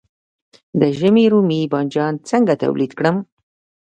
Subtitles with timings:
[0.79, 3.17] د ژمي رومي بانجان څنګه تولید کړم؟